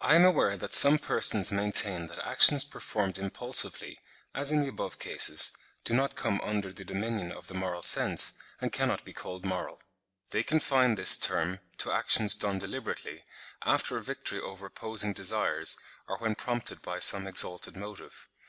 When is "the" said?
4.62-4.66, 6.72-6.84, 7.46-7.54